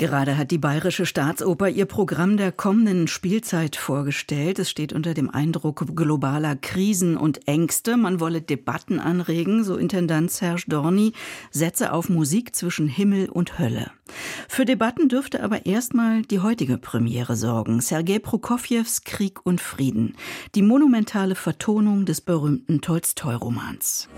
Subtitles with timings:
[0.00, 4.58] Gerade hat die Bayerische Staatsoper ihr Programm der kommenden Spielzeit vorgestellt.
[4.58, 7.98] Es steht unter dem Eindruck globaler Krisen und Ängste.
[7.98, 11.12] Man wolle Debatten anregen, so Intendant Serge Dorny,
[11.50, 13.90] Sätze auf Musik zwischen Himmel und Hölle.
[14.48, 17.82] Für Debatten dürfte aber erstmal die heutige Premiere sorgen.
[17.82, 20.16] Sergei Prokofjews Krieg und Frieden.
[20.54, 24.08] Die monumentale Vertonung des berühmten Tolstoi-Romans.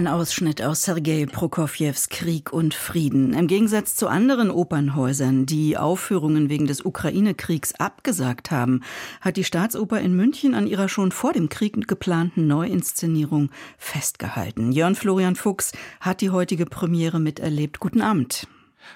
[0.00, 3.34] Ein Ausschnitt aus Sergei Prokofjews Krieg und Frieden.
[3.34, 8.80] Im Gegensatz zu anderen Opernhäusern, die Aufführungen wegen des Ukraine-Kriegs abgesagt haben,
[9.20, 14.72] hat die Staatsoper in München an ihrer schon vor dem Krieg geplanten Neuinszenierung festgehalten.
[14.72, 17.78] Jörn Florian Fuchs hat die heutige Premiere miterlebt.
[17.78, 18.46] Guten Abend.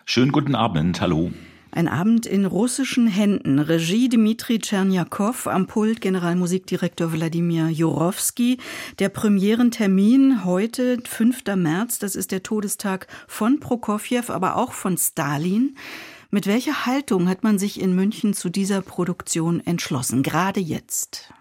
[0.07, 1.03] Schönen guten Abend.
[1.03, 1.33] Hallo.
[1.75, 3.59] Ein Abend in russischen Händen.
[3.59, 8.59] Regie Dmitri Tscherniakow, am Pult Generalmusikdirektor Wladimir Jurowski.
[9.01, 11.43] Der Premierentermin heute, 5.
[11.57, 15.77] März, das ist der Todestag von Prokofjew, aber auch von Stalin.
[16.31, 21.35] Mit welcher Haltung hat man sich in München zu dieser Produktion entschlossen, gerade jetzt?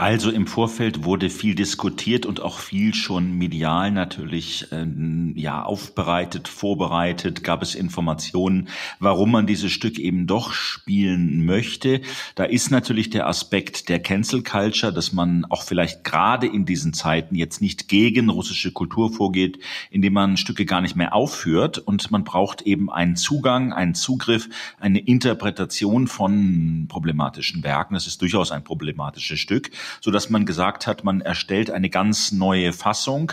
[0.00, 6.46] Also im Vorfeld wurde viel diskutiert und auch viel schon medial natürlich ähm, ja aufbereitet,
[6.46, 8.68] vorbereitet, gab es Informationen,
[9.00, 12.00] warum man dieses Stück eben doch spielen möchte.
[12.36, 16.92] Da ist natürlich der Aspekt der Cancel Culture, dass man auch vielleicht gerade in diesen
[16.92, 19.58] Zeiten jetzt nicht gegen russische Kultur vorgeht,
[19.90, 24.48] indem man Stücke gar nicht mehr aufführt und man braucht eben einen Zugang, einen Zugriff,
[24.78, 27.94] eine Interpretation von problematischen Werken.
[27.94, 32.32] Das ist durchaus ein problematisches Stück, so dass man gesagt hat, man erstellt eine ganz
[32.32, 33.32] neue Fassung.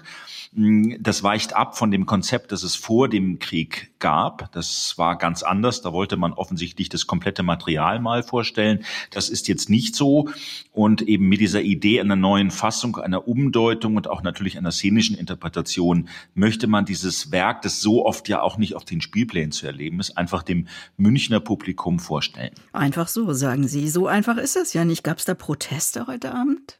[0.99, 4.51] Das weicht ab von dem Konzept, das es vor dem Krieg gab.
[4.53, 5.81] Das war ganz anders.
[5.81, 8.85] Da wollte man offensichtlich das komplette Material mal vorstellen.
[9.11, 10.29] Das ist jetzt nicht so.
[10.71, 15.17] Und eben mit dieser Idee einer neuen Fassung, einer Umdeutung und auch natürlich einer szenischen
[15.17, 19.65] Interpretation möchte man dieses Werk, das so oft ja auch nicht auf den Spielplänen zu
[19.65, 22.51] erleben ist, einfach dem Münchner Publikum vorstellen.
[22.71, 23.89] Einfach so, sagen Sie.
[23.89, 25.03] So einfach ist es ja nicht.
[25.03, 26.44] Gab es da Proteste heute Abend?
[26.45, 26.77] Abend.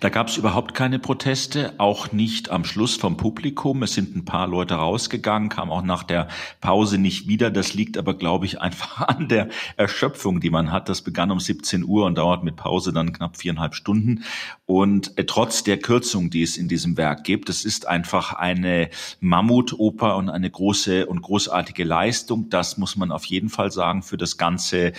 [0.00, 3.82] Da gab es überhaupt keine Proteste, auch nicht am Schluss vom Publikum.
[3.82, 6.28] Es sind ein paar Leute rausgegangen, kam auch nach der
[6.60, 7.50] Pause nicht wieder.
[7.50, 10.88] Das liegt aber, glaube ich, einfach an der Erschöpfung, die man hat.
[10.88, 14.24] Das begann um 17 Uhr und dauert mit Pause dann knapp viereinhalb Stunden.
[14.66, 18.88] Und äh, trotz der Kürzung, die es in diesem Werk gibt, es ist einfach eine
[19.20, 22.48] Mammutoper und eine große und großartige Leistung.
[22.48, 24.92] Das muss man auf jeden Fall sagen für das ganze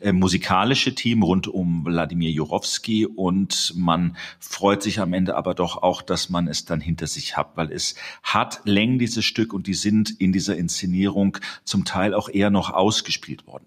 [0.00, 5.82] äh, musikalische Team rund um Wladimir Jurowski und man freut sich am Ende aber doch
[5.82, 9.66] auch, dass man es dann hinter sich hat, weil es hat Längen, dieses Stück, und
[9.66, 13.66] die sind in dieser Inszenierung zum Teil auch eher noch ausgespielt worden.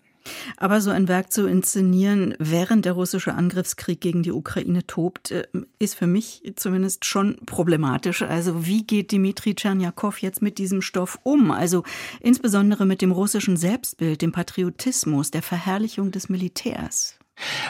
[0.58, 5.48] Aber so ein Werk zu inszenieren, während der russische Angriffskrieg gegen die Ukraine tobt, äh,
[5.80, 8.22] ist für mich zumindest schon problematisch.
[8.22, 11.52] Also wie geht Dmitri Tscherniakow jetzt mit diesem Stoff um?
[11.52, 11.84] Also
[12.22, 17.18] insbesondere mit dem russischen Selbstbild, dem Patriotismus, der Verherrlichung des Militärs.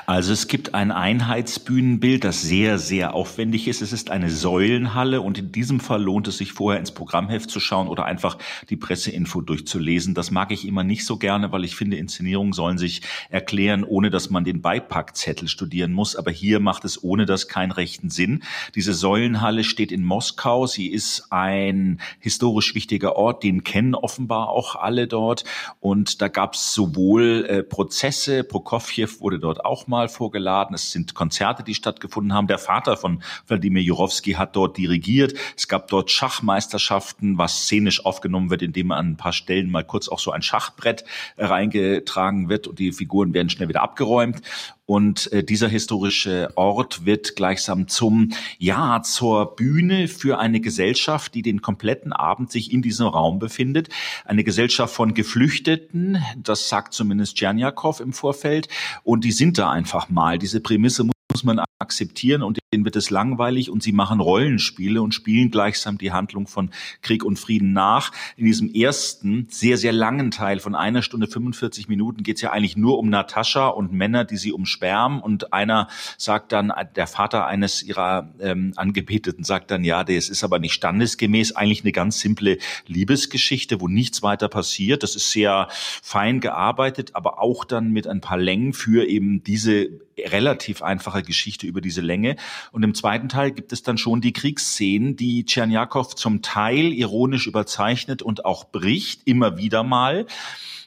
[0.05, 3.81] Also es gibt ein Einheitsbühnenbild, das sehr, sehr aufwendig ist.
[3.81, 7.59] Es ist eine Säulenhalle und in diesem Fall lohnt es sich vorher ins Programmheft zu
[7.61, 8.37] schauen oder einfach
[8.69, 10.13] die Presseinfo durchzulesen.
[10.13, 14.09] Das mag ich immer nicht so gerne, weil ich finde, Inszenierungen sollen sich erklären, ohne
[14.09, 16.17] dass man den Beipackzettel studieren muss.
[16.17, 18.43] Aber hier macht es ohne das keinen rechten Sinn.
[18.75, 20.67] Diese Säulenhalle steht in Moskau.
[20.67, 25.45] Sie ist ein historisch wichtiger Ort, den kennen offenbar auch alle dort.
[25.79, 30.73] Und da gab es sowohl äh, Prozesse, Prokofjew wurde dort dort auch mal vorgeladen.
[30.73, 32.47] Es sind Konzerte, die stattgefunden haben.
[32.47, 35.33] Der Vater von Wladimir Jurowski hat dort dirigiert.
[35.55, 40.09] Es gab dort Schachmeisterschaften, was szenisch aufgenommen wird, indem an ein paar Stellen mal kurz
[40.09, 41.05] auch so ein Schachbrett
[41.37, 44.41] reingetragen wird und die Figuren werden schnell wieder abgeräumt.
[44.85, 51.41] Und äh, dieser historische Ort wird gleichsam zum, ja, zur Bühne für eine Gesellschaft, die
[51.41, 53.89] den kompletten Abend sich in diesem Raum befindet.
[54.25, 58.67] Eine Gesellschaft von Geflüchteten, das sagt zumindest Tscherniakow im Vorfeld.
[59.03, 60.37] Und die sind da einfach mal.
[60.37, 65.13] Diese Prämisse muss man akzeptieren und denen wird es langweilig und sie machen Rollenspiele und
[65.13, 66.69] spielen gleichsam die Handlung von
[67.01, 68.11] Krieg und Frieden nach.
[68.37, 72.51] In diesem ersten, sehr, sehr langen Teil von einer Stunde 45 Minuten geht es ja
[72.51, 75.87] eigentlich nur um Natascha und Männer, die sie umsperren und einer
[76.17, 80.73] sagt dann, der Vater eines ihrer ähm, Angebeteten sagt dann, ja, das ist aber nicht
[80.73, 85.03] standesgemäß, eigentlich eine ganz simple Liebesgeschichte, wo nichts weiter passiert.
[85.03, 89.89] Das ist sehr fein gearbeitet, aber auch dann mit ein paar Längen für eben diese
[90.17, 92.35] relativ einfache Geschichte über diese Länge.
[92.71, 97.47] Und im zweiten Teil gibt es dann schon die Kriegsszenen, die Tschernjakow zum Teil ironisch
[97.47, 100.25] überzeichnet und auch bricht, immer wieder mal.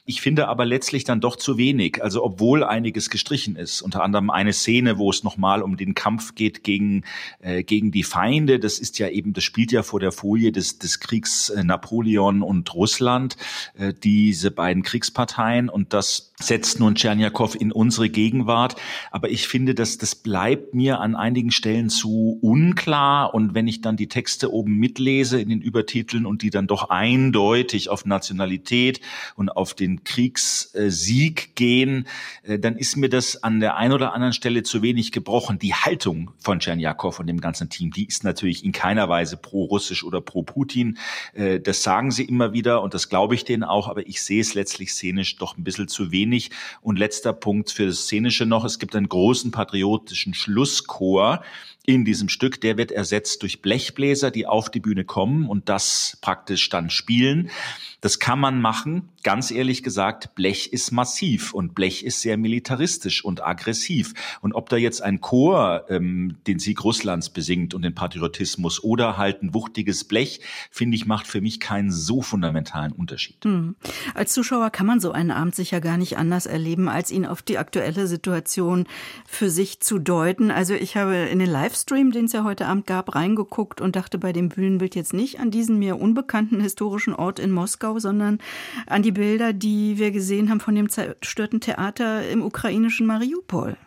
[0.09, 2.01] Ich finde aber letztlich dann doch zu wenig.
[2.01, 6.33] Also obwohl einiges gestrichen ist, unter anderem eine Szene, wo es nochmal um den Kampf
[6.33, 7.03] geht gegen,
[7.41, 8.57] äh, gegen die Feinde.
[8.57, 12.41] Das ist ja eben, das spielt ja vor der Folie des, des Kriegs äh, Napoleon
[12.41, 13.35] und Russland,
[13.77, 15.67] äh, diese beiden Kriegsparteien.
[15.67, 18.75] Und das setzt nun Tscherniakow in unsere Gegenwart.
[19.11, 23.33] Aber ich finde, dass das bleibt mir an einigen Stellen zu unklar.
[23.33, 26.89] Und wenn ich dann die Texte oben mitlese in den Übertiteln und die dann doch
[26.89, 29.01] eindeutig auf Nationalität
[29.35, 32.07] und auf den Kriegssieg gehen,
[32.43, 35.57] äh, dann ist mir das an der einen oder anderen Stelle zu wenig gebrochen.
[35.57, 40.03] Die Haltung von Tscherniakow und dem ganzen Team, die ist natürlich in keiner Weise pro-russisch
[40.03, 40.99] oder pro-Putin.
[41.33, 44.41] Äh, das sagen sie immer wieder und das glaube ich denen auch, aber ich sehe
[44.41, 46.26] es letztlich szenisch doch ein bisschen zu wenig.
[46.81, 51.43] Und letzter Punkt für das Szenische noch, es gibt einen großen patriotischen Schlusschor,
[51.87, 56.17] in diesem Stück, der wird ersetzt durch Blechbläser, die auf die Bühne kommen und das
[56.19, 57.49] praktisch dann spielen.
[58.01, 59.09] Das kann man machen.
[59.23, 64.13] Ganz ehrlich gesagt, Blech ist massiv und Blech ist sehr militaristisch und aggressiv.
[64.41, 69.17] Und ob da jetzt ein Chor ähm, den Sieg Russlands besingt und den Patriotismus oder
[69.17, 73.43] halt ein wuchtiges Blech, finde ich, macht für mich keinen so fundamentalen Unterschied.
[73.43, 73.75] Hm.
[74.13, 77.41] Als Zuschauer kann man so einen Abend sicher gar nicht anders erleben, als ihn auf
[77.41, 78.87] die aktuelle Situation
[79.25, 80.51] für sich zu deuten.
[80.51, 84.17] Also ich habe in den Livestream, den es ja heute Abend gab, reingeguckt und dachte
[84.17, 88.39] bei dem Bühnenbild jetzt nicht an diesen mir unbekannten historischen Ort in Moskau Moskau, sondern
[88.87, 93.77] an die Bilder, die wir gesehen haben von dem zerstörten Theater im ukrainischen Mariupol.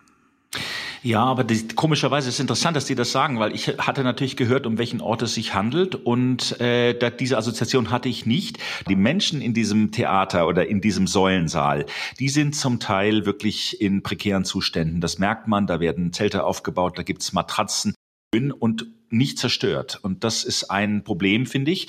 [1.02, 4.37] Ja, aber die, komischerweise ist es interessant, dass Sie das sagen, weil ich hatte natürlich
[4.37, 8.58] gehört, um welchen Ort es sich handelt und äh, diese Assoziation hatte ich nicht.
[8.88, 11.87] Die Menschen in diesem Theater oder in diesem Säulensaal,
[12.19, 15.00] die sind zum Teil wirklich in prekären Zuständen.
[15.00, 17.94] Das merkt man, da werden Zelte aufgebaut, da gibt's Matratzen
[18.58, 19.98] und nicht zerstört.
[20.02, 21.88] Und das ist ein Problem, finde ich.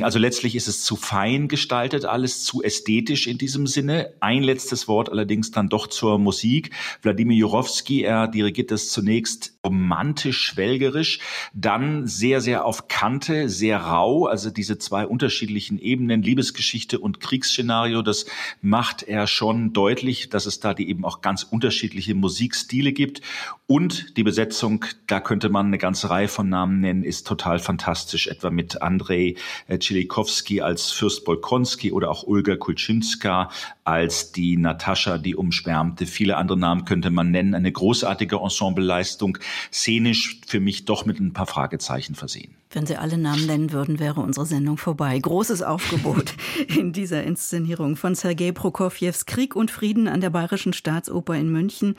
[0.00, 4.14] Also letztlich ist es zu fein gestaltet, alles zu ästhetisch in diesem Sinne.
[4.20, 6.70] Ein letztes Wort allerdings dann doch zur Musik.
[7.02, 11.20] Wladimir Jurowski, er dirigiert das zunächst romantisch, schwelgerisch,
[11.52, 14.26] dann sehr, sehr auf Kante, sehr rau.
[14.26, 18.26] Also diese zwei unterschiedlichen Ebenen, Liebesgeschichte und Kriegsszenario, das
[18.62, 23.20] macht er schon deutlich, dass es da die eben auch ganz unterschiedliche Musikstile gibt.
[23.66, 28.26] Und die Besetzung, da könnte man eine ganze Reihe von Namen nennen, ist total fantastisch,
[28.26, 29.34] etwa mit Andrei
[29.68, 33.50] Tschilikowski als Fürst Bolkonski oder auch Olga Kulczynska
[33.88, 36.04] als die Natascha, die umschwärmte.
[36.04, 37.54] Viele andere Namen könnte man nennen.
[37.54, 39.38] Eine großartige Ensembleleistung,
[39.72, 42.54] szenisch für mich doch mit ein paar Fragezeichen versehen.
[42.70, 45.18] Wenn Sie alle Namen nennen würden, wäre unsere Sendung vorbei.
[45.18, 46.34] Großes Aufgebot
[46.68, 51.94] in dieser Inszenierung von Sergei Prokofjews Krieg und Frieden an der Bayerischen Staatsoper in München.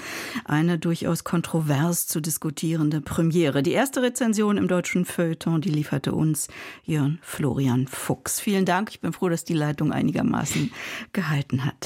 [0.45, 3.63] Eine durchaus kontrovers zu diskutierende Premiere.
[3.63, 6.50] Die erste Rezension im deutschen Feuilleton, die lieferte uns
[6.84, 8.39] Jörn Florian Fuchs.
[8.39, 8.91] Vielen Dank.
[8.91, 10.72] Ich bin froh, dass die Leitung einigermaßen
[11.13, 11.78] gehalten hat.